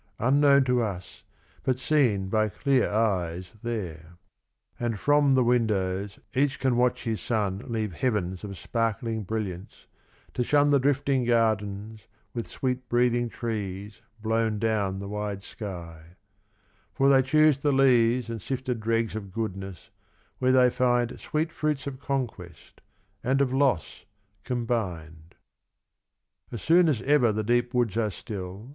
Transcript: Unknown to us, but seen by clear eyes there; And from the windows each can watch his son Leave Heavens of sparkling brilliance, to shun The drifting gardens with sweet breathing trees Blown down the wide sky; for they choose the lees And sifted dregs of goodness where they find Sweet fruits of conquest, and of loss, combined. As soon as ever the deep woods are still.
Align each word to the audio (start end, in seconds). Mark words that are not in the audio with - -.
Unknown 0.17 0.63
to 0.63 0.81
us, 0.81 1.21
but 1.61 1.77
seen 1.77 2.27
by 2.27 2.49
clear 2.49 2.89
eyes 2.91 3.51
there; 3.61 4.17
And 4.79 4.97
from 4.99 5.35
the 5.35 5.43
windows 5.43 6.17
each 6.33 6.59
can 6.59 6.75
watch 6.75 7.03
his 7.03 7.21
son 7.21 7.59
Leave 7.67 7.93
Heavens 7.93 8.43
of 8.43 8.57
sparkling 8.57 9.21
brilliance, 9.21 9.85
to 10.33 10.43
shun 10.43 10.71
The 10.71 10.79
drifting 10.79 11.23
gardens 11.23 12.07
with 12.33 12.47
sweet 12.47 12.89
breathing 12.89 13.29
trees 13.29 14.01
Blown 14.23 14.57
down 14.57 14.97
the 14.97 15.07
wide 15.07 15.43
sky; 15.43 16.15
for 16.95 17.07
they 17.07 17.21
choose 17.21 17.59
the 17.59 17.71
lees 17.71 18.27
And 18.27 18.41
sifted 18.41 18.79
dregs 18.79 19.15
of 19.15 19.31
goodness 19.31 19.91
where 20.39 20.51
they 20.51 20.71
find 20.71 21.19
Sweet 21.19 21.51
fruits 21.51 21.85
of 21.85 21.99
conquest, 21.99 22.81
and 23.23 23.39
of 23.39 23.53
loss, 23.53 24.05
combined. 24.45 25.35
As 26.51 26.63
soon 26.63 26.89
as 26.89 27.03
ever 27.03 27.31
the 27.31 27.43
deep 27.43 27.71
woods 27.75 27.97
are 27.97 28.09
still. 28.09 28.69